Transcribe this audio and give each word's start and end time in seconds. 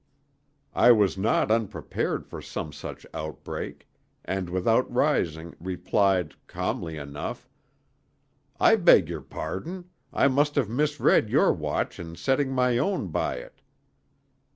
I 0.73 0.91
was 0.91 1.15
not 1.15 1.51
unprepared 1.51 2.25
for 2.25 2.41
some 2.41 2.73
such 2.73 3.05
outbreak, 3.13 3.87
and 4.25 4.49
without 4.49 4.91
rising 4.91 5.53
replied, 5.59 6.33
calmly 6.47 6.97
enough: 6.97 7.47
"I 8.59 8.77
beg 8.77 9.09
your 9.09 9.21
pardon; 9.21 9.91
I 10.11 10.27
must 10.27 10.55
have 10.55 10.69
misread 10.69 11.29
your 11.29 11.53
watch 11.53 11.99
in 11.99 12.15
setting 12.15 12.51
my 12.51 12.79
own 12.79 13.09
by 13.09 13.35
it." 13.35 13.61